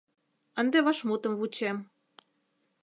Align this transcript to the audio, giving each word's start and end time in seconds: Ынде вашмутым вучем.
Ынде 0.59 0.77
вашмутым 0.85 1.33
вучем. 1.39 1.77